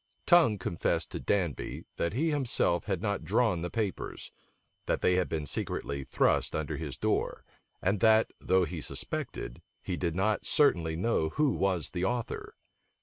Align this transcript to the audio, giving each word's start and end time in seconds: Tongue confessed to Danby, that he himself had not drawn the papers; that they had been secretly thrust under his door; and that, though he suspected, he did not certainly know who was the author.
Tongue 0.25 0.57
confessed 0.57 1.11
to 1.11 1.19
Danby, 1.19 1.85
that 1.97 2.13
he 2.13 2.31
himself 2.31 2.85
had 2.85 3.03
not 3.03 3.23
drawn 3.23 3.61
the 3.61 3.69
papers; 3.69 4.31
that 4.87 5.01
they 5.01 5.13
had 5.13 5.29
been 5.29 5.45
secretly 5.45 6.03
thrust 6.03 6.55
under 6.55 6.75
his 6.77 6.97
door; 6.97 7.45
and 7.83 7.99
that, 7.99 8.31
though 8.39 8.65
he 8.65 8.81
suspected, 8.81 9.61
he 9.79 9.95
did 9.97 10.15
not 10.15 10.43
certainly 10.43 10.95
know 10.95 11.29
who 11.29 11.51
was 11.51 11.91
the 11.91 12.03
author. 12.03 12.55